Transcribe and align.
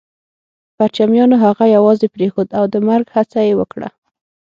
پرچمیانو 0.77 1.35
هغه 1.45 1.65
يوازې 1.75 2.07
پرېښود 2.15 2.49
او 2.57 2.63
د 2.73 2.75
مرګ 2.87 3.05
هڅه 3.15 3.39
يې 3.47 3.53
وکړه 3.59 3.89